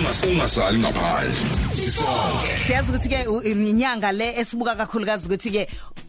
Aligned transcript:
ungasali 0.00 0.78
ngaphandle. 0.78 1.34
Sisonke 1.74 2.52
siyazi 2.66 2.90
ukuthi 2.92 3.08
ke 3.08 3.26
u- 3.28 3.42
iminyanga 3.42 4.12
le 4.12 4.28
esibuka 4.40 4.74
kakhulukazi 4.76 5.26
ukuthi 5.26 5.50
ke 5.50 5.62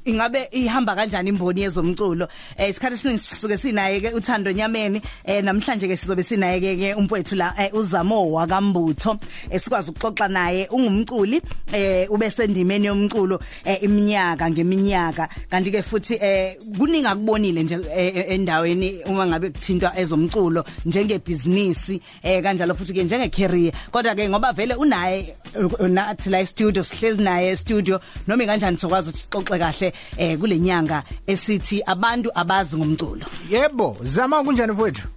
ingabe 0.08 0.48
ihamba 0.52 0.96
kanjani 0.96 1.30
imboni 1.30 1.62
yezomculo? 1.62 2.28
Eh 2.58 2.70
isikhathi 2.70 2.94
esiningi 2.96 3.20
sisuke 3.20 3.58
sinaye 3.58 4.00
ke 4.02 4.14
uthando 4.16 4.52
nyameni 4.52 5.02
eh 5.26 5.44
namhlanje 5.44 5.88
ke 5.88 5.98
sizobe 5.98 6.24
sinaye 6.24 6.60
ke 6.60 6.76
ke 6.76 6.94
umfowethu 6.96 7.36
la 7.36 7.54
eh, 7.60 7.74
uzamo 7.74 8.32
wakambutho 8.32 9.20
esikwazi 9.52 9.92
ukuxoxa 9.92 10.28
naye 10.28 10.68
ungumculi 10.72 11.42
eh 11.74 12.08
ube 12.12 12.32
sendimeni 12.32 12.88
yomculo 12.88 13.40
eh, 13.66 13.84
iminyaka 13.84 14.50
ngeminyaka. 14.50 15.30
Kanti 15.50 15.72
ke 15.72 15.82
futhi 15.84 16.18
eh 16.22 16.56
kuningi 16.78 17.08
akubonile 17.08 17.64
nje 17.64 17.76
eh, 17.76 18.16
eh, 18.16 18.26
endaweni 18.30 19.04
uma 19.06 19.28
ngabe 19.28 19.50
kuthintwa 19.50 20.00
ezomculo 20.00 20.66
njengebusiness 20.86 21.90
eh 22.24 22.42
kanjalo 22.44 22.76
futhi 22.76 22.94
ke 22.94 23.04
njenge 23.04 23.30
career 23.30 23.74
kodwa 23.92 24.16
ke 24.16 24.30
ngoba 24.30 24.54
vele 24.54 24.76
unaye 24.76 25.36
eh, 25.56 25.90
nathi 25.90 26.30
la 26.30 26.46
studio 26.46 26.84
sihlezi 26.84 27.22
naye 27.22 27.56
studio 27.58 28.00
noma 28.28 28.46
kanjani 28.46 28.78
sokwazi 28.78 29.10
ukuthi 29.10 29.22
sixoxe 29.22 29.60
kahle 29.60 29.94
eh 30.18 30.38
kulenyanga 30.40 31.04
esithi 31.28 31.82
abantu 31.86 32.30
abazi 32.36 32.78
ngomculo 32.78 33.26
Yebo, 33.50 33.98
zama 34.04 34.44
kunjani 34.44 34.72
mfowethu? 34.72 35.08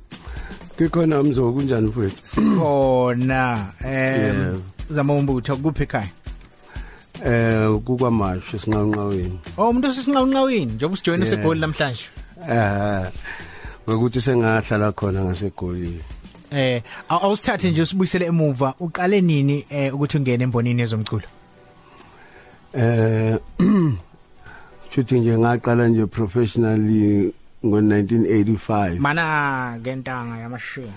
Kikhona 0.78 1.22
mzo 1.22 1.52
kunjani 1.52 1.86
mfowethu? 1.88 2.16
Sikhona. 2.22 3.66
Eh 3.84 4.18
Yebo. 4.18 4.58
zama 4.90 5.14
umbutho 5.14 5.56
kuphi 5.56 5.82
ekhaya? 5.82 6.08
Eh 7.26 7.68
kukwamasho 7.84 8.58
sinqanqaweni. 8.58 9.38
Oh 9.58 9.68
umuntuosisinqawunqawini 9.70 10.66
njengoba 10.72 10.94
usijoyina 10.94 11.26
segoli 11.26 11.60
namhlanje. 11.60 12.04
Eh 12.50 13.06
ngokuthi 13.88 14.20
sengahlala 14.20 14.92
khona 14.92 15.24
ngasegolini. 15.24 16.00
Eh 16.52 16.82
aw- 17.10 17.22
awusithathe 17.24 17.70
nje 17.70 17.82
usibuyisele 17.82 18.26
emuva 18.26 18.74
uqale 18.80 19.20
nini 19.20 19.66
eh 19.70 19.94
ukuthi 19.94 20.16
ungene 20.16 20.44
embonini 20.44 20.80
yezomculo? 20.82 21.26
Eh 22.74 23.36
Chuthi 24.90 25.20
nje 25.20 25.38
ngaqala 25.38 25.88
nje 25.88 26.06
professionally 26.06 27.32
ngo1985. 27.64 28.98
Mana 28.98 29.78
ngentanga 29.78 30.36
yamashini. 30.42 30.92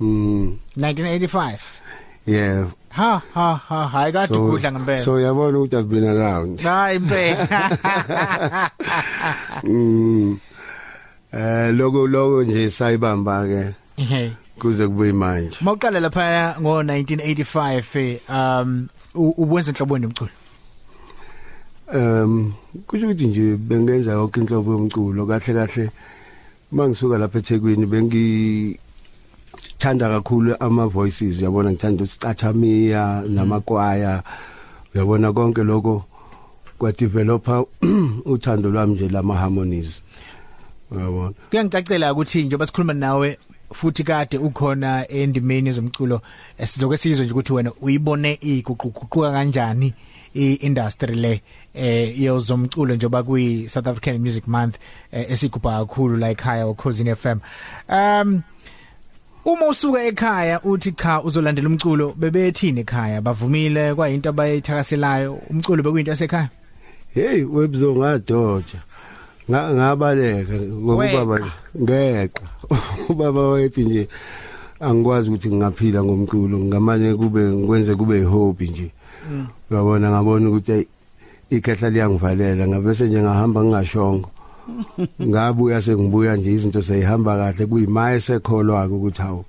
Mm 0.00 0.58
1985. 0.76 1.58
yeah. 2.26 2.66
Ha 2.90 3.22
ha 3.34 3.60
ha 3.68 3.88
hayi 3.88 4.12
kade 4.12 4.34
ukudla 4.36 4.72
ngempela. 4.72 5.00
So 5.00 5.18
yabona 5.18 5.58
ukuthi 5.58 5.76
I've 5.76 5.88
been 5.88 6.04
around. 6.04 6.60
Hayi 6.60 6.96
impela. 6.98 7.46
Mm 9.64 10.38
Eh 11.32 11.72
lokho 11.72 12.06
lokho 12.06 12.42
nje 12.44 12.70
sayibamba 12.70 13.46
ke 13.48 13.74
kuze 14.58 14.86
kube 14.88 15.12
manje. 15.12 15.56
Mawuqala 15.60 16.00
lapha 16.00 16.54
ngo 16.60 16.82
1985 16.82 17.98
eh, 17.98 18.20
um 18.28 18.88
ubuwenza 19.14 19.70
inhloboni 19.70 20.04
yomculo. 20.04 20.30
Um 21.94 22.52
kusho 22.86 23.06
ukuthi 23.06 23.26
nje 23.26 23.56
bengenza 23.56 24.12
yonke 24.12 24.40
inhlobo 24.40 24.72
yomculo 24.72 25.26
kahle 25.26 25.54
kahle. 25.54 25.90
Mangisuka 26.72 27.18
lapha 27.18 27.38
eThekwini 27.38 27.86
bengi 27.86 28.78
thanda 29.78 30.08
kakhulu 30.08 30.56
ama 30.60 30.86
voices 30.86 31.42
yabona 31.42 31.70
ngithanda 31.70 32.04
usicathamia 32.04 33.22
namakwaya. 33.28 34.22
Uyabona 34.94 35.32
konke 35.32 35.62
lokho 35.62 36.04
kwa 36.78 36.92
developer 36.92 37.64
uthando 38.24 38.70
lwami 38.70 38.94
nje 38.94 39.08
lama 39.08 39.36
harmonies 39.36 40.02
uyabona? 40.90 41.34
Kuyangicacela 41.50 42.12
ukuthi 42.12 42.38
njengoba 42.38 42.66
sikhuluma 42.66 42.94
nawe 42.94 43.38
futhi 43.74 44.04
kade 44.04 44.38
ukhona 44.38 45.08
endimeni 45.08 45.72
zomculo 45.72 46.20
sizoke 46.64 46.96
sizwe 46.96 47.24
nje 47.24 47.32
ukuthi 47.32 47.52
wena 47.52 47.72
uyibone 47.80 48.38
iguquguquka 48.40 49.32
kanjani. 49.32 49.94
Iindustry 50.34 51.14
le 51.14 51.42
eh 51.74 52.20
yezomculo 52.20 52.94
njengoba 52.94 53.22
kuyi 53.22 53.68
South 53.68 53.86
African 53.86 54.18
Music 54.18 54.46
Month 54.48 54.74
eh, 55.12 55.26
esigubha 55.32 55.78
kakhulu 55.78 56.16
la 56.16 56.30
ekhaya 56.30 56.66
ukhosini 56.68 57.14
FM 57.16 57.38
um 57.88 58.42
Uma 59.44 59.66
usuka 59.66 60.04
ekhaya 60.04 60.60
uthi 60.62 60.92
cha 60.92 61.22
uzolandela 61.22 61.68
umculo 61.68 62.14
bebethini 62.16 62.80
ekhaya? 62.80 63.20
Bavumile? 63.20 63.94
Kwayinto 63.94 64.28
abayithakaselayo? 64.28 65.34
Umculo 65.50 65.82
bekuyinto 65.82 66.10
yasekhaya? 66.10 66.48
Hey 67.14 67.42
webzo 67.44 67.94
ngadoja. 67.94 68.78
Nga- 69.50 69.74
ngabaleka 69.74 70.52
ngokubaba 70.54 71.34
Weqa. 71.34 71.52
ngeqa. 71.80 72.42
Ubaba 73.08 73.48
wayethi 73.48 73.84
nje 73.84 74.08
angikwazi 74.82 75.30
ukuthi 75.30 75.48
ngingaphila 75.48 76.04
ngomculo 76.04 76.58
ngamanye 76.58 77.14
kube 77.14 77.42
ngikwenze 77.42 77.94
kube 77.94 78.20
ihobby 78.20 78.68
nje. 78.68 78.88
Uyabona 79.70 80.10
ngabona 80.10 80.48
ukuthi 80.50 80.72
hey, 80.72 80.84
ikhehla 81.50 81.90
liyangivalela 81.90 82.68
ngabese 82.68 83.06
nje 83.06 83.22
ngahamba 83.22 83.64
ngingashongo. 83.64 84.30
Ngabuya 85.28 85.80
sengibuya 85.82 86.36
nje 86.36 86.52
izinto 86.52 86.82
seyihamba 86.82 87.36
kahle 87.36 87.66
kuyimaye 87.66 88.20
sekholwa 88.20 88.86
ukuthi 88.86 89.22
hawo 89.22 89.44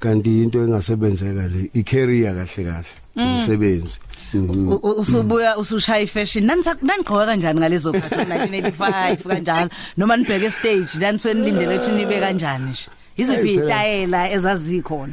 kanti 0.00 0.42
into 0.42 0.58
engasebenzeka 0.64 1.48
le 1.48 1.70
i-career 1.74 2.34
kahle 2.34 2.62
kahle 2.64 2.92
umsebenzi. 3.16 3.98
Mhm. 4.34 4.68
U- 4.72 4.80
u- 4.82 4.98
usubuya 5.00 5.56
usushaya 5.58 6.02
ifashion. 6.02 6.44
Nanisa 6.44 6.76
nanigqoka 6.82 7.26
kanjani 7.26 7.60
ngalezo 7.60 7.92
khathi 7.92 8.24
1985 8.24 9.16
kanjalo. 9.28 9.70
Noma 9.96 10.16
nibheke 10.16 10.50
stage 10.50 10.98
naniswenilindele 11.00 11.76
ukuthi 11.78 11.92
nibe 11.92 12.20
kanjani 12.20 12.70
nje? 12.70 12.88
Iziphi 13.16 13.46
Hey, 13.48 13.54
phela. 13.56 13.64
izitayela 13.64 14.30
ezazikhona 14.32 15.12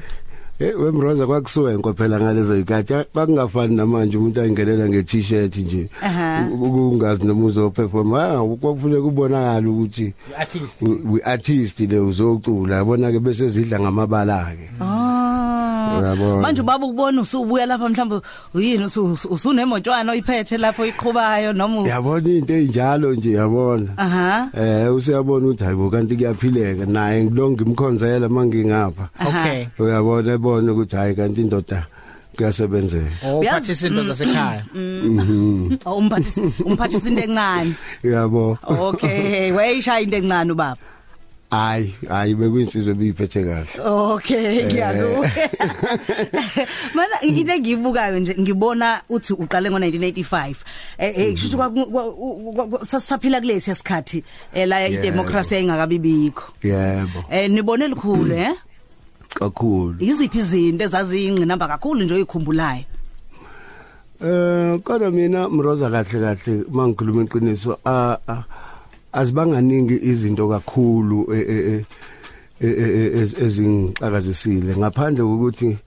Hey 0.60 0.74
wemroza 0.74 1.26
kwakusuwenko 1.28 1.94
phela 1.94 2.22
ngalezo 2.22 2.58
ikhathi 2.60 2.94
bakungafani 3.16 3.76
namanje 3.76 4.18
umuntu 4.18 4.42
ayingelela 4.42 4.90
nge-t-shirt 4.90 5.58
nje 5.58 5.90
Aha. 6.02 6.48
U- 6.54 6.64
ukungazi 6.66 7.26
noma 7.26 7.46
uzoperform 7.46 8.14
ah 8.14 8.38
kwakufanele 8.62 9.02
kubonakala 9.02 9.70
ukuthi 9.70 10.14
artist 10.38 10.82
we 10.82 11.22
artist 11.24 11.80
le 11.80 12.00
uzocula 12.00 12.76
yabona 12.76 13.12
ke 13.12 13.20
bese 13.20 13.48
zidla 13.48 13.80
ngamabala 13.80 14.46
ke 14.54 14.70
Ah. 14.80 15.11
Uyabona. 16.00 16.42
Manje 16.42 16.62
ubaba 16.62 16.86
ukubona 16.86 17.22
usubuya 17.22 17.66
lapha 17.66 17.90
mhlawumbe 17.90 18.22
uyini 18.54 18.84
usu- 18.86 19.04
usu- 19.14 19.28
usunemotshwana 19.34 20.12
oyiphethe 20.12 20.58
lapho 20.58 20.86
iqhubayo 20.86 21.54
noma 21.54 21.82
u- 21.82 21.88
yabona 21.88 22.30
into 22.30 22.54
enjalo 22.54 23.14
nje 23.14 23.32
yabona. 23.32 23.90
Aha. 23.98 24.50
eh 24.54 24.94
usiyabona 24.96 25.48
ukuthi 25.48 25.64
hayibo 25.64 25.90
kanti 25.90 26.16
kuyaphileka. 26.16 26.86
Naye 26.86 27.24
ngilonke 27.26 27.64
ngimkhonzela 27.64 28.30
mangingapha 28.30 29.10
okay. 29.28 29.66
Uyabona 29.80 30.34
ebona 30.34 30.72
ukuthi 30.72 30.96
hayi 30.96 31.16
kanti 31.16 31.42
indoda 31.42 31.86
kuyasebenzela 32.38 33.12
oh 33.26 33.40
Uyazi- 33.42 33.50
phathi 33.52 33.72
izinto 33.72 34.04
zasekhaya. 34.04 34.64
Oh, 35.86 35.98
umphathisi 35.98 36.42
umphathisi 36.66 37.10
into 37.10 37.24
encane. 37.24 37.74
Yabo 38.04 38.58
okay 38.68 39.52
wayishaya 39.52 40.02
into 40.02 40.18
encane 40.18 40.52
ubaba. 40.52 40.78
Hayi 41.52 41.94
hayi 42.10 42.36
bekuyinsizwe 42.36 42.94
biyiphethe 42.94 43.44
kahle. 43.44 43.84
Okay 43.84 44.66
ngiyaku 44.66 45.26
Mana 46.96 47.22
into 47.22 47.52
engiyibukayo 47.52 48.20
nje 48.20 48.36
ngibona 48.40 49.02
uthi 49.10 49.34
uqale 49.34 49.70
ngo1985 49.70 50.56
eh 50.98 51.14
eh 51.18 51.32
kusho 51.34 51.58
ukuthi 51.58 52.86
sasaphila 52.86 53.42
kulesi 53.42 53.72
isikhathi 53.72 54.24
eh 54.54 54.68
la 54.68 54.80
Yebo. 54.80 54.94
idemocracy 54.94 55.56
ayingakabibikho 55.56 56.54
yebo. 56.64 57.26
Eh 57.32 57.50
nibone 57.52 57.88
likhulu 57.88 58.34
eh? 58.34 58.54
Kakhulu. 59.40 59.96
Iziphi 60.00 60.38
izinto 60.40 60.84
ezaziyingqinamba 60.86 61.68
kakhulu 61.68 62.04
nje 62.04 62.14
oyikhumbulayo 62.14 62.84
Eh 64.24 64.80
kodwa 64.84 65.12
mina 65.12 65.50
mroza 65.50 65.90
kahle 65.90 66.20
kahle 66.20 66.64
mangikhuluma 66.72 67.24
iqiniso 67.24 67.78
a 67.86 68.18
a- 68.28 68.44
azibanganingi 69.14 70.00
izinto 70.04 70.48
kakhulu 70.50 71.34
e- 71.34 71.48
e- 71.56 71.86
e- 72.62 72.68
e- 72.68 72.92
e- 73.00 73.22
ez- 73.22 73.38
ezingicakazisile 73.44 74.78
ngaphandle 74.78 75.24
kokuthi 75.24 75.78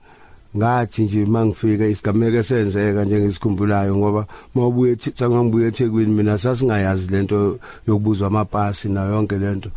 ngathi 0.57 1.01
nje 1.03 1.25
mangifika 1.25 1.87
isigameko 1.87 2.37
esenzeka 2.37 3.05
njengesikhumbulayo 3.05 3.95
ngoba 3.97 4.27
mawubuye 4.55 4.97
sangangibuye 5.15 5.67
eThekwini 5.67 6.13
mina 6.13 6.37
sasingayazi 6.37 7.11
lento 7.11 7.59
yokubuzwa 7.87 8.27
amapasi 8.27 8.89
na 8.89 9.03
yonke 9.03 9.37
lento 9.37 9.69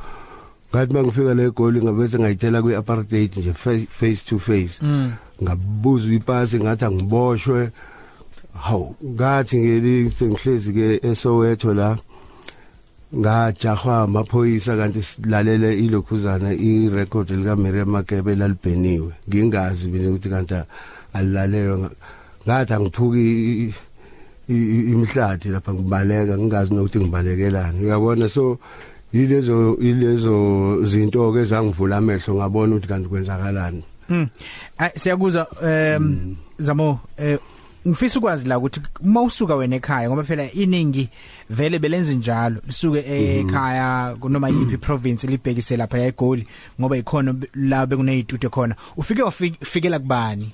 ngathi 0.70 0.92
mangifika 0.94 1.34
le 1.34 1.44
egoli 1.44 1.82
ngabese 1.82 2.18
ngayithela 2.18 2.62
kwi-apartheid 2.62 3.36
nje 3.36 3.52
face 3.52 3.86
face 3.90 4.22
to 4.26 4.38
face. 4.38 4.84
Ngabuzwa 5.42 6.12
ipasi 6.14 6.60
ngathi 6.60 6.84
angiboshwe. 6.84 7.70
Hawu 8.60 8.94
ngathi 9.04 9.56
ngeli 9.58 10.10
sengihlezi 10.10 10.72
ke 10.72 11.00
eSoweto 11.02 11.74
la 11.74 11.98
ngajahwa 13.14 13.98
amaphoyisa 14.02 14.76
kanti 14.76 15.02
silalele 15.02 15.78
ilokhuzana 15.78 16.52
irecord 16.52 17.30
lika 17.30 17.56
Miriam 17.56 17.88
Makebe 17.88 18.34
lalibheniwe 18.34 19.12
ngingazi 19.28 19.88
mina 19.88 20.10
ukuthi 20.10 20.28
kanti 20.28 20.54
alilalelwe 21.12 21.88
ngathi 22.44 22.72
angiphuki 22.72 23.18
i- 23.18 23.74
i- 24.48 24.92
imhlathi 24.92 25.48
lapha 25.48 25.72
ngibaleka 25.74 26.38
ngingazi 26.38 26.74
nokuthi 26.74 26.98
ngibalekelani. 27.00 27.84
Uyabona? 27.84 28.28
So 28.28 28.58
yilezo 29.12 29.76
yilezo 29.80 30.82
zinto 30.84 31.32
ke 31.32 31.40
ezangivula 31.40 31.96
amehlo 31.96 32.34
ngabona 32.34 32.76
ukuthi 32.76 32.88
kanti 32.88 33.08
kwenzakalani. 33.08 33.82
Mm. 34.08 34.28
Ay 34.78 34.90
siyakuzwa 34.96 35.48
em 35.62 36.36
zamo 36.58 37.00
eh 37.16 37.38
ngifisa 37.86 38.18
ukwazi 38.18 38.48
la 38.48 38.58
ukuthi 38.58 38.80
uma 39.00 39.22
usuka 39.22 39.54
wena 39.54 39.76
ekhaya 39.76 40.08
ngoba 40.08 40.24
phela 40.24 40.52
iningi 40.52 41.08
vele 41.50 41.78
belenze 41.78 42.14
njalo. 42.14 42.60
Lisuke 42.66 43.04
ekhaya 43.40 44.16
noma 44.28 44.48
yipi 44.48 44.76
province 44.76 45.26
libhekise 45.26 45.76
lapha 45.76 45.98
eGoli 45.98 46.46
ngoba 46.80 46.96
ikhona 46.96 47.34
la 47.54 47.86
bekunezitudio 47.86 48.50
khona 48.50 48.74
ufike 48.96 49.22
wafikela 49.22 49.98
kubani? 49.98 50.52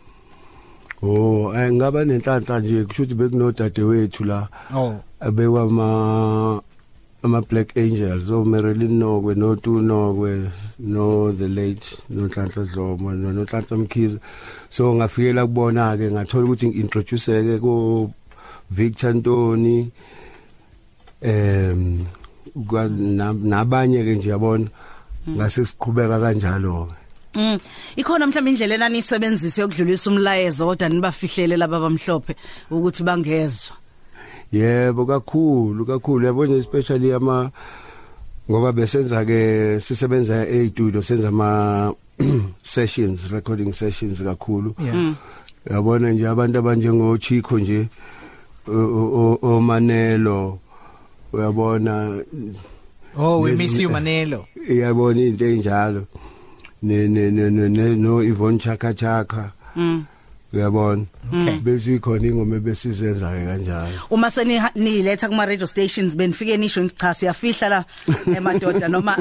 Oh, 1.03 1.53
eh 1.55 1.73
ngaba 1.73 2.05
nenhlanhla 2.05 2.61
nje 2.61 2.85
kushuthi 2.85 3.15
bekunodade 3.15 3.82
wethu 3.82 4.25
la. 4.25 4.49
Oh. 4.75 4.94
Abekwa 5.20 6.62
ama 7.25 7.41
Black 7.41 7.76
Angels 7.76 8.31
o 8.31 8.44
Marilyn 8.44 8.99
Nokwe 8.99 9.35
no 9.35 9.56
Tu 9.56 9.81
Nokwe 9.81 10.50
no 10.79 11.32
the 11.32 11.49
late 11.49 11.97
no 12.11 12.29
Nhlanhla 12.29 12.65
Dlomo 12.69 13.17
no 13.17 13.44
Nhlanhla 13.44 13.76
Mkhize 13.76 14.19
so 14.71 14.94
ngafikela 14.94 15.47
kubona 15.47 15.97
ke 15.97 16.11
ngathola 16.12 16.44
ukuthi 16.44 16.69
ngintroduceke 16.69 17.59
ko 17.61 18.11
Victor 18.71 19.15
Ntoni 19.15 19.91
em 21.23 22.05
nabanye 23.43 24.05
ke 24.05 24.15
nje 24.15 24.29
yabona 24.29 24.69
ngase 25.29 25.65
siqhubeka 25.65 26.20
kanjalo 26.20 26.87
ke 26.87 27.05
Mm. 27.35 27.59
Ikhona 27.97 28.27
mhlawumbe 28.27 28.50
indlela 28.50 28.75
enanisebenzisa 28.75 29.62
yokudlulisa 29.62 30.11
umlayezo 30.11 30.67
kodwa 30.67 30.88
nibafihlele 30.88 31.56
laba 31.56 31.81
bamhlophe 31.81 32.37
ukuthi 32.70 33.03
bangezwe. 33.03 33.83
Yebo 34.55 35.06
kakhulu 35.06 35.87
kakhulu. 35.87 36.27
Yabona 36.27 36.56
especially 36.56 37.12
ama 37.12 37.51
ngoba 38.51 38.73
besenza 38.73 39.25
ke 39.25 39.81
sisebenza 39.81 40.47
e-studio 40.47 41.03
senza 41.03 41.29
ama 41.29 41.95
sessions 42.62 43.31
recording 43.31 43.73
sessions 43.73 44.23
kakhulu. 44.23 44.75
Yeah. 44.79 45.15
Yabona 45.71 46.12
nje 46.12 46.29
abantu 46.29 46.59
abanjengo 46.59 47.19
Chico 47.19 47.59
nje 47.59 47.89
o 48.69 49.61
Manelo 49.61 50.59
uyabona? 51.33 52.25
Oh 53.17 53.41
we 53.41 53.56
miss 53.56 53.79
you 53.79 53.89
manelo. 53.89 54.47
Iyabona 54.69 55.21
into 55.21 55.45
enjalo 55.45 56.06
ne 56.83 57.09
ne 57.09 57.31
ne 57.31 57.97
no 57.97 58.21
Yvonne 58.23 58.59
Chaka 58.59 58.95
Chaka. 58.95 59.53
Mm. 59.77 60.05
Uyabona 60.55 61.05
Okay. 61.33 61.56
besikhona 61.59 62.27
ingoma 62.27 62.61
besizenza 62.61 63.33
ke 63.33 63.45
kanjalo 63.47 63.89
Uma 64.11 64.31
seni 64.31 64.61
niletha 64.77 65.29
kuma 65.29 65.47
radio 65.47 65.67
stations 65.67 66.17
benifike 66.17 66.56
nisho 66.56 66.83
nithi 66.83 66.97
cha 66.97 67.15
siyafihla 67.15 67.69
la 67.69 67.85
emadoda 68.37 68.89
noma 68.89 69.17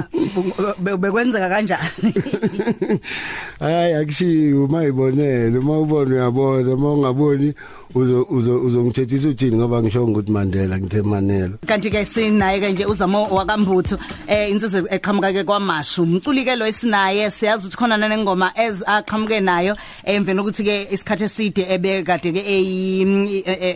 be- 0.80 0.98
bekwenzeka 0.98 1.50
kanjani. 1.50 2.14
hayi 3.60 3.94
akushiwo 3.94 4.68
mayibonele 4.68 5.58
uma 5.58 5.80
ubona 5.80 6.16
uyabona 6.16 6.74
uma 6.74 6.94
ungaboni 6.94 7.54
uzo 7.96 8.28
uzo 8.30 8.62
uzongithethisa 8.62 9.30
uthini 9.30 9.58
ngoba 9.58 9.82
ngisho 9.82 10.06
ukuthi 10.06 10.32
Mandela 10.32 10.80
ngithe 10.80 11.02
Manelo 11.02 11.58
Kanti 11.66 11.90
ke 11.92 12.06
sinaye 12.06 12.60
ke 12.60 12.72
nje 12.72 12.86
uzamo 12.86 13.28
wakambutho 13.28 13.98
eh 14.28 14.52
insizwe 14.52 14.88
eqhamuka 14.90 15.34
ke 15.34 15.44
kwamashu. 15.44 16.04
Umculi 16.04 16.46
ke 16.46 16.56
lo 16.56 16.66
esinaye 16.66 17.32
siyazi 17.32 17.68
ukuthi 17.68 17.78
khona 17.78 17.98
nanengoma 17.98 18.52
ez 18.56 18.84
aqhamuke 18.86 19.40
nayo 19.40 19.76
emveni 20.04 20.40
ukuthi 20.40 20.64
ke 20.64 20.88
isikhathi 20.92 21.24
eside 21.24 21.66
ebe 21.70 22.04
kade 22.04 22.34
ke 22.34 22.42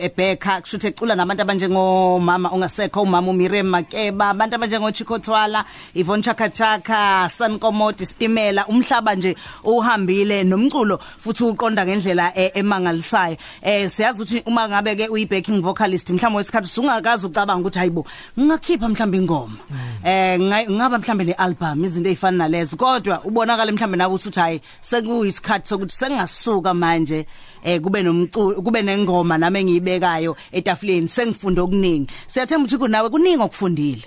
ebheka 0.06 0.60
kushuthi 0.62 0.86
ecula 0.86 1.14
nabantu 1.14 1.42
abanjengomama 1.42 2.50
ongasekho 2.50 3.02
umama 3.02 3.30
uMiriam 3.30 3.68
Makeba 3.68 4.30
abantu 4.30 4.56
abanjengo 4.56 4.90
Chiko 4.92 5.18
Twala 5.18 5.64
Yvonne 5.94 6.22
Chaka 6.22 6.48
Chaka 6.48 7.28
Sankomoti 7.30 8.06
Stimela 8.06 8.66
umhlaba 8.66 9.14
nje 9.14 9.36
uhambile 9.64 10.44
nomculo 10.44 10.98
futhi 10.98 11.44
uqonda 11.44 11.86
ngendlela 11.86 12.32
eh, 12.34 12.50
emangalisayo. 12.54 13.36
Eh 13.62 13.88
siyazi 14.12 14.22
ukuthi 14.22 14.42
uma 14.46 14.68
ngabe 14.68 14.96
ke 14.96 15.08
uyi 15.08 15.26
backing 15.26 15.60
vocalist 15.62 16.10
mhlawumbe 16.10 16.38
wesikhathi 16.38 16.68
sungakazi 16.68 17.26
ucabanga 17.26 17.60
ukuthi 17.60 17.78
hayibo 17.78 18.06
ngingakhipha 18.38 18.88
mhlawumbe 18.88 19.18
ingoma. 19.18 19.56
Eh 20.04 20.40
nga- 20.40 20.70
ngaba 20.70 20.98
mhlawumbe 20.98 21.24
nealbum 21.24 21.84
izinto 21.84 22.08
ezifana 22.08 22.36
nalezo. 22.36 22.76
Kodwa 22.76 23.24
ubonakala 23.24 23.72
mhlawumbe 23.72 23.96
nawe 23.96 24.14
usuthi 24.14 24.40
hayi 24.40 24.60
sekuyisikhathi 24.80 25.68
sokuthi 25.68 25.94
sengasuka 25.94 26.74
manje 26.74 27.26
eh 27.64 27.80
kube 27.80 28.02
nomculo 28.02 28.62
kube 28.62 28.82
nengoma 28.82 29.38
nami 29.38 29.60
engiyibekayo 29.60 30.36
etafuleni 30.52 31.08
sengifunda 31.08 31.62
okuningi. 31.62 32.08
Siyathemba 32.26 32.64
ukuthi 32.64 32.78
kunawe 32.78 33.10
kuningi 33.10 33.42
okufundile. 33.42 34.04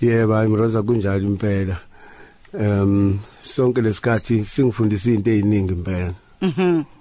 Yebo 0.00 0.34
hayi 0.34 0.48
Mroza 0.48 0.82
kunjalo 0.82 1.26
impela. 1.26 1.76
Em 2.54 3.18
sonke 3.42 3.80
lesikhathi 3.80 4.44
singifundisa 4.44 5.10
izinto 5.10 5.30
eziningi 5.30 5.72
impela. 5.72 6.14
Wawusu 6.42 6.91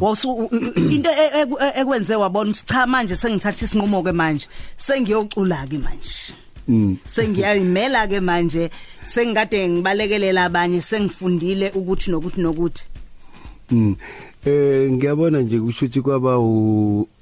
u- 0.00 0.48
u- 0.52 0.72
into 0.90 1.10
e- 1.10 1.32
e- 1.34 1.56
e- 1.60 1.80
ekwenze 1.80 2.14
wabona 2.14 2.52
cha 2.52 2.86
manje 2.86 3.16
sengithatha 3.16 3.64
isinqumo 3.64 4.02
ke 4.02 4.12
manje 4.12 4.46
sengiyocula 4.76 5.66
ke 5.66 5.78
manje 5.78 6.34
Mm. 6.68 6.96
sengiyayimela 7.06 8.06
ke 8.06 8.20
manje 8.20 8.70
sengikade 9.06 9.68
ngibalekelela 9.68 10.44
abanye 10.44 10.82
sengifundile 10.82 11.70
ukuthi 11.74 12.10
nokuthi 12.10 12.40
nokuthi 12.40 12.84
Mm. 13.70 13.96
Eh 14.46 14.90
ngiyabona 14.92 15.40
nje 15.40 15.58
kushuthi 15.60 16.00
kwaba 16.00 16.38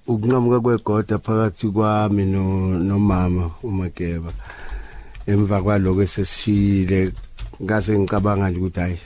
ukunqamuka 0.07 0.61
kwegoda 0.61 1.19
phakathi 1.19 1.69
kwami 1.69 2.25
no 2.27 2.43
nomama 2.79 3.51
uMageba. 3.63 4.33
Emva 5.27 5.63
kwaloko 5.63 6.03
esesishile 6.03 7.13
ngase 7.63 7.99
ngicabanga 7.99 8.51
nje 8.51 8.59
ukuthi 8.59 8.81
hayi 8.81 8.99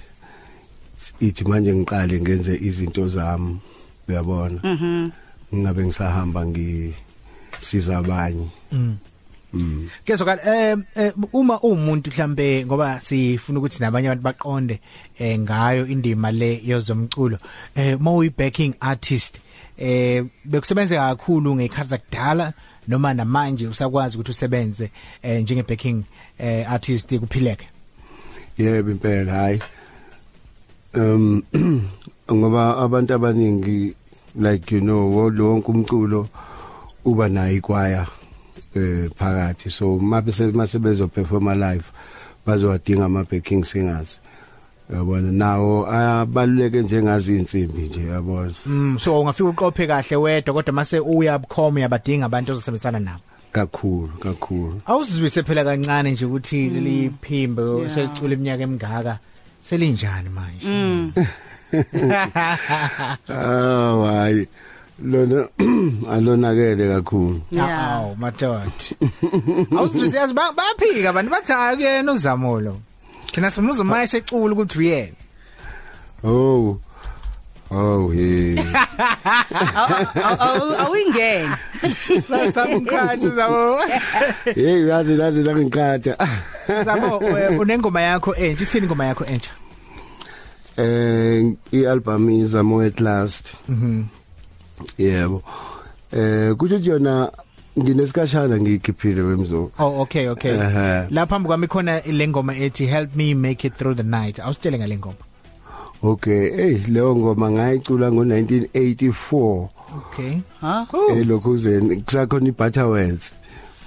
ithi 1.20 1.44
manje 1.44 1.75
ngiqale 1.75 2.20
ngenze 2.20 2.55
izinto 2.56 3.09
zami 3.09 3.59
uyabona. 4.09 4.61
mhm 4.65 5.11
Ngingabe 5.55 5.85
ngisahamba 5.85 6.47
ngisiza 6.47 7.99
abanye. 7.99 8.49
Mm. 8.73 8.97
Kezo 10.05 10.25
ka 10.25 10.37
eh 10.44 10.76
eh, 10.94 11.12
uma 11.32 11.61
umuntu 11.61 12.11
mhlambe 12.11 12.67
ngoba 12.67 13.00
sifuna 13.00 13.59
ukuthi 13.59 13.81
nabanye 13.81 14.09
abantu 14.09 14.23
baqonde 14.23 14.81
eh 15.19 15.38
ngayo 15.38 15.87
indima 15.87 16.31
le 16.31 16.61
yozomculo 16.65 17.38
eh 17.75 17.97
mowi 18.00 18.29
backing 18.29 18.75
artist 18.81 19.41
eh 19.79 20.25
bekusebenza 20.44 21.00
kakhulu 21.00 21.56
ngekhathi 21.56 21.91
zakudala 21.91 22.53
noma 22.88 23.14
namanje 23.14 23.69
usakwazi 23.69 24.17
ukuthi 24.17 24.31
usebenze 24.31 24.91
eh 25.23 25.43
njenge 25.43 25.62
backing 25.62 26.05
eh 26.38 26.73
artist 26.73 27.09
kuphileke 27.19 27.67
Yebo 28.59 28.91
impela 28.91 29.32
hayi. 29.32 29.61
Um 30.94 31.43
ngoba 32.32 32.79
abantu 32.79 33.14
abaningi 33.14 33.94
like 34.35 34.70
you 34.70 34.81
know 34.81 35.28
lo 35.30 35.45
wonke 35.52 35.68
umculo 35.73 36.28
uba 37.04 37.28
nayo 37.28 37.57
ikwaya 37.57 38.07
eh 38.75 39.09
phakathi. 39.16 39.71
So 39.71 39.99
mabese 39.99 40.52
masebezo 40.52 41.09
perform 41.09 41.49
live 41.59 41.85
bazowadinga 42.47 43.04
ama 43.04 43.25
backing 43.25 43.64
singers. 43.64 44.21
Yabona? 44.92 45.33
Nawo 45.33 45.87
abaluleke 45.87 46.83
njengazi 46.83 47.37
insimbi 47.37 47.83
nje 47.83 48.07
yabona? 48.07 48.54
Mm 48.66 48.99
so 48.99 49.21
ungafika 49.21 49.49
uqophe 49.49 49.87
kahle 49.87 50.16
wedwa 50.16 50.54
kodwa 50.54 50.73
mase 50.73 51.00
uya 51.00 51.38
bukhoma 51.38 51.80
yabadinga 51.80 52.26
abantu 52.26 52.52
ozosebenzisana 52.52 52.99
nabo? 52.99 53.21
Kakhulu 53.52 54.09
kakhulu. 54.09 54.80
Awuzizwise 54.87 55.42
phela 55.42 55.64
kancane 55.64 56.11
nje 56.11 56.25
ukuthi 56.25 56.71
leli 56.71 57.11
phimbo 57.21 57.90
selicula 57.90 58.35
iminyaka 58.35 58.62
emingaka. 58.62 59.18
Selinjani 59.61 60.29
manje 60.29 60.67
ah 63.29 64.05
hayi 64.07 64.47
lona 65.05 65.49
alonakele 66.11 66.88
kakhulu 66.88 67.41
Yeah. 67.53 67.93
awu 67.93 68.17
madod 68.17 68.71
awuzizwise 69.79 70.17
yazi 70.17 70.35
ba- 70.35 70.53
bayaphika 70.53 71.09
abantu 71.11 71.31
bathi 71.31 71.53
hayi 71.53 71.77
kuyena 71.77 72.12
uzamolo 72.12 72.77
thina 73.33 73.50
simuza 73.50 73.85
maye 73.85 74.07
secula 74.07 74.53
ukuthi 74.53 74.79
uyena 74.79 75.12
oh 76.25 76.81
oh 77.71 78.09
hey 78.15 78.57
awuyingene 80.79 81.57
basamkhathi 82.29 83.29
uzabo 83.29 83.79
hey 84.55 84.85
uyazi 84.85 85.17
lazi 85.17 85.43
la 85.47 85.57
ngiqatha 85.57 86.17
zabo 86.85 87.39
eh, 87.39 87.61
unengoma 87.61 88.01
yakho 88.01 88.35
entsha 88.35 88.65
ithini 88.65 88.85
ingoma 88.87 89.05
yakho 89.07 89.25
entsha? 89.25 89.51
Eh 90.79 91.53
ialbum 91.73 92.31
izamo 92.31 92.83
at 92.87 93.01
last. 93.01 93.57
Mhm. 93.69 94.05
Yebo. 94.99 95.43
Eh 96.13 96.55
kusho 96.55 96.77
ukuthi 96.77 96.91
yona 96.91 97.33
nginesikashana 97.79 98.61
ngikhiphile 98.61 99.23
wemzo 99.23 99.71
oh 99.79 100.01
okay 100.01 100.29
okay. 100.29 100.53
Ehhe. 100.53 101.07
la 101.11 101.27
phambi 101.27 101.49
kwami 101.49 101.67
khona 101.67 102.01
le 102.07 102.29
ngoma 102.29 102.55
ethi 102.55 102.87
help 102.87 103.17
me 103.17 103.35
make 103.35 103.65
it 103.65 103.75
through 103.75 103.97
the 103.97 104.03
night. 104.03 104.39
Awusitshele 104.39 104.79
ngale 104.79 104.99
ngoma? 104.99 105.27
Okay 106.02 106.50
hey 106.57 106.75
leyo 106.88 107.17
ngoma 107.17 107.50
ngayicula 107.50 108.11
ngo1984 108.11 109.69
okay. 109.99 110.40
Ha? 110.61 110.87
Elokhuzeni 111.17 112.02
kusakhona 112.02 112.49
iButterworth 112.49 113.38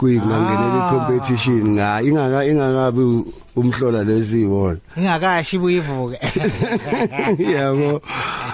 school 0.02 0.18
ngangenela 0.18 0.80
icompetition. 0.82 1.78
Nga 1.78 2.02
ingaka 2.02 2.40
ingakabi 2.46 3.04
umhlola 3.56 4.02
lesiwona 4.04 4.82
ingakashi 4.98 5.58
buyivuke. 5.62 6.18
Yabo. 7.54 8.02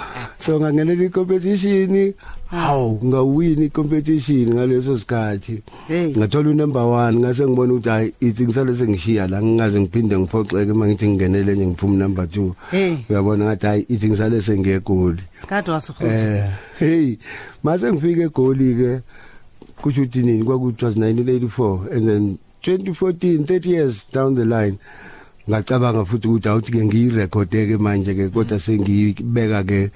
so 0.48 0.60
ngangenela 0.60 1.04
icompetition. 1.04 2.14
Hawu 2.52 3.00
ngawini 3.04 3.66
icompetition 3.66 4.54
ngaleso 4.54 4.98
sikhathi. 4.98 5.62
Ngathola 5.90 6.50
unumber 6.50 6.82
1 6.82 7.20
ngase 7.20 7.48
ngibona 7.48 7.74
ukuthi 7.74 7.90
hayi 7.90 8.14
ithi 8.20 8.44
ngisale 8.44 8.76
sengishiya 8.76 9.28
la 9.28 9.42
ngingaze 9.42 9.82
ngiphinde 9.82 10.20
ngiphoxeke 10.20 10.74
mangithi 10.74 11.08
ngingenele 11.08 11.56
nje 11.56 11.68
ngiphuma 11.68 11.98
number 11.98 12.26
2 12.26 12.52
Hey. 12.72 12.96
uyabona 13.10 13.46
ngathi 13.46 13.66
hayi 13.66 13.86
ithi 13.90 14.08
ngisale 14.08 14.42
sengiyegoli 14.42 15.22
kade 15.48 15.72
wasuhuza 15.72 16.38
eh 16.38 16.52
hey 16.80 17.16
mase 17.64 17.92
ngifike 17.94 18.22
egoli 18.22 18.76
ke 18.76 19.02
kusho 19.82 20.02
ukuthi 20.02 20.24
nini 20.24 20.44
kwaku 20.44 20.70
1984 20.70 21.94
and 21.96 22.08
then 22.08 22.38
2014 22.64 23.44
30 23.44 23.70
years 23.70 24.06
down 24.14 24.36
the 24.36 24.46
line 24.46 24.78
ngacabanga 25.50 26.06
futhi 26.06 26.28
ukuthi 26.28 26.50
awuthi 26.50 26.72
ke 26.72 26.86
ngiyirekhode 26.86 27.68
ke 27.68 27.78
manje 27.78 28.14
ke 28.14 28.30
kodwa 28.30 28.60
sengibeka 28.60 29.64
ke 29.64 29.92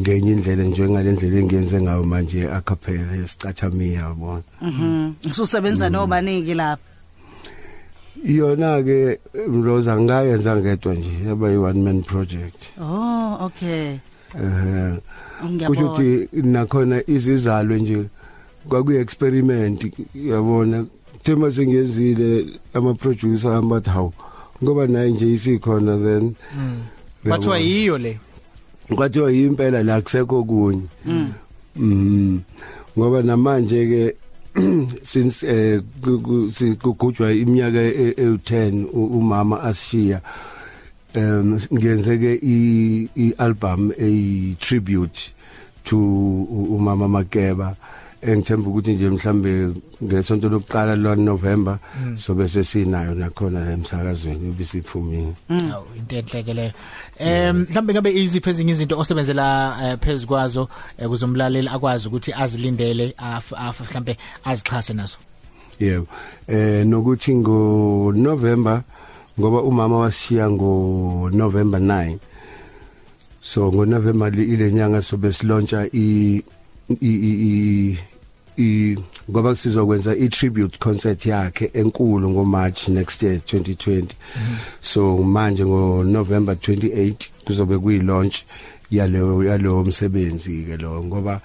ngenye 0.00 0.32
indlela 0.32 0.64
nje 0.64 0.88
ngalendlela 0.88 1.38
engiyenze 1.38 1.82
ngayo 1.82 2.04
manje 2.04 2.50
acapella 2.50 3.16
esicathamiya 3.16 4.00
yabona 4.00 4.42
mhm. 4.62 5.12
Ususebenza 5.30 5.90
nobaningi 5.90 6.54
lapha? 6.54 6.88
Iyona 8.24 8.82
ke 8.82 9.20
Rosa 9.64 10.00
ngayenza 10.00 10.56
ngedwa 10.56 10.94
nje 10.94 11.12
yaba 11.26 11.50
yi 11.50 11.56
one 11.56 11.82
man 11.82 12.02
project. 12.02 12.72
Oh 12.80 13.38
okay. 13.40 13.98
Eh 14.34 14.96
kusho 15.40 15.48
ngiyabona 15.48 15.80
ukuthi 15.90 16.28
nakhona 16.42 17.02
izizalwe 17.06 17.80
nje 17.80 18.04
kwakuyi 18.68 18.98
experiment 18.98 19.92
yabona? 20.14 20.84
Thema 21.22 21.50
sengiyenzile 21.50 22.46
ama 22.74 22.94
producer 22.94 23.52
ambathi 23.52 23.90
hawu 23.90 24.12
ngoba 24.62 24.86
naye 24.86 25.10
nje 25.10 25.32
isikhona 25.32 25.96
then. 25.98 26.34
Bathiwa 27.24 27.58
yiyo 27.58 27.98
le. 27.98 28.18
Kwathiwa 28.96 29.32
yimpela 29.32 29.82
la 29.82 30.00
kusekho 30.00 30.44
kunye 30.44 30.86
mhm 31.76 32.38
ngoba 32.98 33.22
namanje 33.22 33.86
ke 33.86 34.04
since 35.10 35.46
eh 35.46 35.80
kugujwa 36.82 37.32
iminyaka 37.32 37.78
e10 37.78 38.90
umama 38.92 39.62
ashiya 39.62 40.20
um 41.14 41.58
ngiyenze 41.72 42.18
ke 42.18 42.32
i 42.42 42.58
i 43.16 43.34
album 43.38 43.92
a 43.98 44.10
tribute 44.60 45.32
to 45.84 45.96
umama 45.96 47.08
Makeba. 47.08 47.76
Engithemba 48.22 48.70
ukuthi 48.70 48.92
nje 48.92 49.10
mhlambe 49.10 49.74
ngesonto 50.02 50.48
lokuqala 50.48 50.96
lo 50.96 51.14
November 51.14 51.78
so 52.18 52.34
bese 52.34 52.64
sinayo 52.64 53.14
nakhona 53.14 53.72
emsakazweni 53.72 54.50
ubisiphumile 54.50 55.32
Awu 55.48 55.84
into 55.96 56.16
enhleke 56.16 56.54
leyo. 56.54 56.72
Em 57.18 57.56
mhlambe 57.56 57.92
ngabe 57.94 58.12
iziphi 58.12 58.50
ezinye 58.50 58.72
izinto 58.72 58.98
osebenzela 58.98 59.76
eh, 59.82 59.98
phezukwazo 59.98 60.68
eh, 60.98 61.08
kuzomlaleli 61.08 61.68
akwazi 61.68 62.08
ukuthi 62.08 62.32
azilindele 62.32 63.14
mhlambe 63.80 64.16
azichase 64.44 64.94
nazo. 64.94 65.16
yebo 65.80 66.06
eh 66.48 66.86
nokuthi 66.86 67.34
ngo 67.34 68.12
November 68.12 68.82
ngoba 69.38 69.62
umama 69.62 69.98
washiya 69.98 70.50
ngo 70.50 71.30
November 71.32 71.80
9 71.80 72.18
so 73.40 73.72
ngo 73.72 73.86
November 73.86 74.28
ile 74.28 74.72
nyanga 74.72 75.02
so 75.02 75.16
besilontsha 75.16 75.88
i 75.92 76.42
i 77.00 77.98
i 78.60 78.96
ngoba 79.30 79.56
sizokwenza 79.56 80.16
i 80.16 80.28
tribute 80.28 80.78
concert 80.78 81.26
yakhe 81.26 81.70
enkulu 81.74 82.30
ngo 82.30 82.44
March 82.44 82.88
next 82.88 83.22
year 83.22 83.36
2020 83.36 84.04
so 84.80 85.18
manje 85.18 85.66
ngo 85.66 86.04
November 86.04 86.54
28 86.54 87.14
kuzobe 87.44 87.78
kuyi 87.78 88.00
launch 88.00 88.36
yaleyo 88.90 89.44
yalo 89.44 89.84
msebenzi 89.84 90.62
ke 90.62 90.76
lo 90.76 91.04
ngoba 91.04 91.40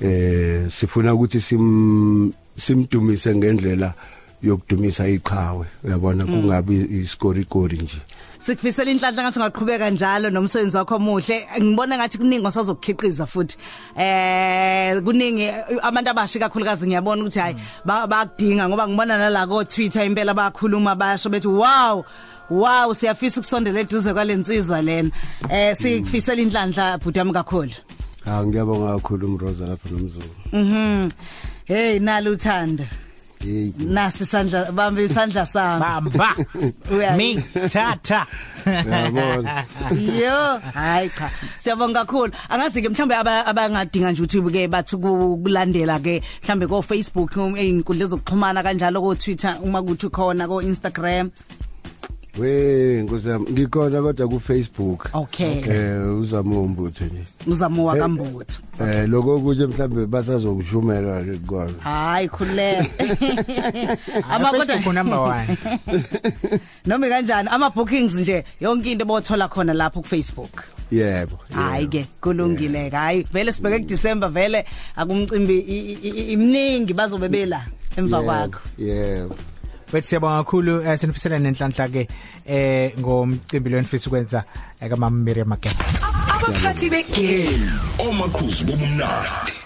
eh 0.00 0.70
sifuna 0.70 1.14
ukuthi 1.14 1.40
sim 1.40 2.32
simdumise 2.56 3.34
ngendlela 3.34 3.94
yokudumisa 4.42 5.08
iqhawe 5.08 5.66
uyabona? 5.84 6.26
Kungabi 6.26 6.76
iskorikori 7.02 7.78
nje. 7.78 8.00
Sikufisela 8.44 8.90
inhlanhla 8.90 9.22
ngathi 9.22 9.38
ungaqhubeka 9.38 9.90
njalo 9.90 10.30
nomsebenzi 10.30 10.76
wakho 10.76 10.94
omuhle. 10.96 11.46
Ngibona 11.60 11.96
ngathi 11.96 12.18
kuningi 12.18 12.46
osazokukhiqiza 12.46 13.26
futhi. 13.26 13.56
Eh 13.96 15.00
kuningi 15.04 15.42
eh, 15.42 15.64
abantu 15.82 16.10
abashi 16.10 16.38
kakhulukazi 16.38 16.86
ngiyabona 16.86 17.22
ukuthi 17.22 17.38
hayi 17.38 17.56
ba- 17.84 18.06
bayakudinga 18.06 18.68
ngoba 18.68 18.88
ngibona 18.88 19.18
nala 19.18 19.46
ko 19.46 19.64
Twitter 19.64 20.04
impela 20.04 20.34
bayakhuluma 20.34 20.94
bayasho 20.96 21.28
bethi 21.30 21.48
wow 21.48 22.04
wow 22.50 22.94
siyafisa 22.94 23.40
ukusondela 23.40 23.80
eduze 23.80 24.12
kwalensizwa 24.12 24.82
lena. 24.82 25.10
Eh 25.50 25.76
sikufisela 25.76 26.42
inhlanhla 26.42 26.98
bhutami 26.98 27.32
kakhulu. 27.32 27.72
Ha 28.24 28.44
ngiyabonga 28.46 28.96
kakhulu 28.96 29.26
umroza 29.26 29.66
lapha 29.66 29.88
nomzulu. 29.90 30.32
Mhm. 30.52 31.10
Hey 31.64 31.98
nalo 31.98 32.32
uthando. 32.32 32.84
hey 32.84 33.09
nasi 33.44 34.24
isandla 34.24 34.72
bambe 34.72 35.04
isandla 35.04 35.46
sami 35.46 35.80
Bamba. 35.80 36.34
Uyayi- 36.90 37.16
Mi 37.16 37.68
tata. 37.68 38.26
yabona 38.66 39.64
Yo, 39.96 40.60
hayi 40.74 41.08
cha. 41.16 41.30
Siyabonga 41.62 42.04
kakhulu. 42.04 42.32
Angazi 42.50 42.82
ke 42.82 42.88
mhlambe 42.88 43.14
aba- 43.16 43.46
abangadinga 43.46 44.12
nje 44.12 44.22
ukuthi 44.22 44.52
ke 44.52 44.68
bathi 44.68 44.96
kulandela 44.96 45.98
ke 46.02 46.20
mhlambe 46.44 46.66
ko 46.68 46.82
Facebook 46.82 47.32
einkundla 47.56 48.06
zokuxhumana 48.06 48.62
kanjalo 48.62 49.00
ko 49.00 49.14
Twitter 49.14 49.56
uma 49.62 49.82
kuthi 49.82 50.10
khona 50.10 50.46
ko 50.46 50.60
Instagram. 50.60 51.30
We 52.38 53.02
ngosam 53.04 53.42
ngikhona 53.50 54.02
kodwa 54.02 54.28
ku 54.28 54.40
Facebook 54.40 55.10
Okay. 55.14 55.62
eh 55.68 56.18
uzamo 56.20 56.62
umbutho 56.62 57.04
nje 57.04 57.24
Uzamo 57.46 57.84
wakambutho. 57.84 58.60
eh 58.80 59.08
lokho 59.08 59.40
kuje 59.40 59.66
mhlambe 59.66 60.06
basazongishumela 60.06 61.24
ke 61.24 61.36
kwazo 61.46 61.74
Hayi 61.80 62.28
khuleka. 62.28 62.86
Ama 64.30 64.48
Ama 64.48 64.50
Facebook 64.50 64.84
kodwa 64.84 64.92
number 64.92 65.18
1. 65.18 66.60
noma 66.86 67.08
kanjani 67.08 67.48
ama 67.52 67.70
bookings 67.70 68.14
nje 68.14 68.44
yonke 68.60 68.92
into 68.92 69.04
bothola 69.04 69.48
khona 69.48 69.74
lapho 69.74 70.00
ku 70.02 70.08
Facebook. 70.08 70.64
yebo 70.90 71.38
hayi 71.54 71.82
yebo. 71.82 71.90
ke 71.90 72.06
kulungile 72.20 72.88
hayi 72.90 73.26
vele 73.32 73.52
sibheke 73.52 73.78
ku 73.82 73.86
December 73.88 74.28
vele 74.30 74.64
akumcimbi 74.96 75.58
i- 75.58 75.92
i- 75.92 76.08
i- 76.08 76.32
imningi 76.32 76.94
bazobe 76.94 77.28
bela 77.28 77.66
emva 77.96 78.16
Yebo, 78.16 78.26
kwakho 78.26 78.60
yebo 78.78 79.34
Bethi 79.92 80.06
siyabonga 80.08 80.42
kakhulu 80.44 80.82
eh, 80.86 80.98
sinifisela 80.98 81.38
nenhlanhla 81.38 81.88
ke 81.90 82.06
eh 82.46 82.94
ngomcimbi 82.98 83.70
lo 83.70 83.80
nifisa 83.80 84.06
ukwenza 84.06 84.44
eh, 84.80 84.88
ka 84.88 84.96
Mama 84.96 85.18
Miriam 85.18 85.48
Makeba. 85.48 85.84
abaphathi 86.40 86.88
begame 86.90 87.68
omakhuzi 87.98 88.64
bobumnandi 88.64 89.59